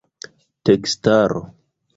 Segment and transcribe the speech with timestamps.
[0.63, 1.41] tekstaro